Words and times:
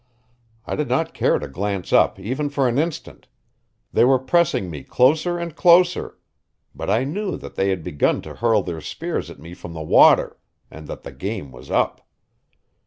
I 0.65 0.75
did 0.75 0.89
not 0.89 1.13
care 1.13 1.37
to 1.37 1.47
glance 1.47 1.93
up 1.93 2.19
even 2.19 2.49
for 2.49 2.67
an 2.67 2.79
instant; 2.79 3.27
they 3.93 4.03
were 4.03 4.17
pressing 4.17 4.67
me 4.71 4.81
closer 4.83 5.37
and 5.37 5.55
closer; 5.55 6.17
but 6.73 6.89
I 6.89 7.03
knew 7.03 7.37
that 7.37 7.53
they 7.53 7.69
had 7.69 7.83
begun 7.83 8.23
to 8.23 8.33
hurl 8.33 8.63
their 8.63 8.81
spears 8.81 9.29
at 9.29 9.37
me 9.37 9.53
from 9.53 9.73
the 9.73 9.83
water, 9.83 10.39
and 10.71 10.87
that 10.87 11.03
the 11.03 11.11
game 11.11 11.51
was 11.51 11.69
up. 11.69 12.01